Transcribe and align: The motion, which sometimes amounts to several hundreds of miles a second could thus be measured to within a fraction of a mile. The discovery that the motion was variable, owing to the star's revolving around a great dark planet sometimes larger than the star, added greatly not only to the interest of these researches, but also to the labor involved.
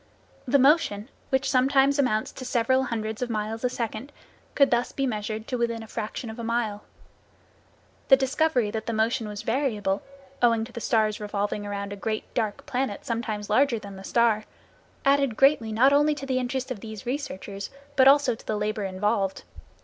The 0.47 0.57
motion, 0.57 1.09
which 1.29 1.47
sometimes 1.47 1.99
amounts 1.99 2.31
to 2.31 2.43
several 2.43 2.85
hundreds 2.85 3.21
of 3.21 3.29
miles 3.29 3.63
a 3.63 3.69
second 3.69 4.11
could 4.55 4.71
thus 4.71 4.91
be 4.91 5.05
measured 5.05 5.45
to 5.49 5.57
within 5.59 5.83
a 5.83 5.87
fraction 5.87 6.27
of 6.31 6.39
a 6.39 6.43
mile. 6.43 6.81
The 8.07 8.17
discovery 8.17 8.71
that 8.71 8.87
the 8.87 8.93
motion 8.93 9.27
was 9.27 9.43
variable, 9.43 10.01
owing 10.41 10.65
to 10.65 10.71
the 10.71 10.81
star's 10.81 11.19
revolving 11.19 11.67
around 11.67 11.93
a 11.93 11.95
great 11.95 12.23
dark 12.33 12.65
planet 12.65 13.05
sometimes 13.05 13.47
larger 13.47 13.77
than 13.77 13.95
the 13.95 14.03
star, 14.03 14.45
added 15.05 15.37
greatly 15.37 15.71
not 15.71 15.93
only 15.93 16.15
to 16.15 16.25
the 16.25 16.39
interest 16.39 16.71
of 16.71 16.79
these 16.79 17.05
researches, 17.05 17.69
but 17.95 18.07
also 18.07 18.33
to 18.33 18.43
the 18.47 18.57
labor 18.57 18.83
involved. 18.85 19.43